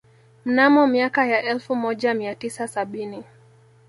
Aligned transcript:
Mnamo 0.45 0.87
miaka 0.87 1.25
ya 1.25 1.43
elfu 1.43 1.75
moja 1.75 2.13
mia 2.13 2.35
tisa 2.35 2.67
sabini 2.67 3.23